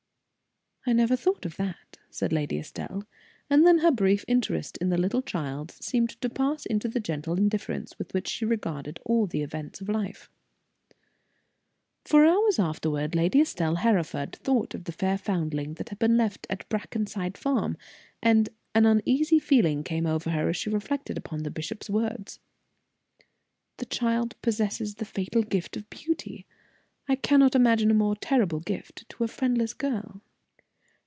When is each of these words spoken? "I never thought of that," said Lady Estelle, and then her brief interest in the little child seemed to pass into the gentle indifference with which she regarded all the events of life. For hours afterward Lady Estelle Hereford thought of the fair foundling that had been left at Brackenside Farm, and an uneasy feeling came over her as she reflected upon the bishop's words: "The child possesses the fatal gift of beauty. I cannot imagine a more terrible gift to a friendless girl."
"I 0.83 0.93
never 0.93 1.15
thought 1.15 1.45
of 1.45 1.57
that," 1.57 1.99
said 2.09 2.33
Lady 2.33 2.57
Estelle, 2.57 3.03
and 3.51 3.67
then 3.67 3.77
her 3.77 3.91
brief 3.91 4.25
interest 4.27 4.77
in 4.77 4.89
the 4.89 4.97
little 4.97 5.21
child 5.21 5.69
seemed 5.69 6.19
to 6.21 6.27
pass 6.27 6.65
into 6.65 6.87
the 6.87 6.99
gentle 6.99 7.35
indifference 7.37 7.99
with 7.99 8.11
which 8.15 8.27
she 8.27 8.45
regarded 8.45 8.99
all 9.05 9.27
the 9.27 9.43
events 9.43 9.79
of 9.81 9.89
life. 9.89 10.31
For 12.03 12.25
hours 12.25 12.57
afterward 12.57 13.13
Lady 13.13 13.39
Estelle 13.41 13.75
Hereford 13.75 14.37
thought 14.37 14.73
of 14.73 14.85
the 14.85 14.91
fair 14.91 15.19
foundling 15.19 15.75
that 15.75 15.89
had 15.89 15.99
been 15.99 16.17
left 16.17 16.47
at 16.49 16.67
Brackenside 16.67 17.37
Farm, 17.37 17.77
and 18.19 18.49
an 18.73 18.87
uneasy 18.87 19.37
feeling 19.37 19.83
came 19.83 20.07
over 20.07 20.31
her 20.31 20.49
as 20.49 20.57
she 20.57 20.71
reflected 20.71 21.15
upon 21.15 21.43
the 21.43 21.51
bishop's 21.51 21.91
words: 21.91 22.39
"The 23.77 23.85
child 23.85 24.35
possesses 24.41 24.95
the 24.95 25.05
fatal 25.05 25.43
gift 25.43 25.77
of 25.77 25.87
beauty. 25.91 26.47
I 27.07 27.17
cannot 27.17 27.53
imagine 27.53 27.91
a 27.91 27.93
more 27.93 28.15
terrible 28.15 28.61
gift 28.61 29.07
to 29.09 29.23
a 29.23 29.27
friendless 29.27 29.75
girl." 29.75 30.23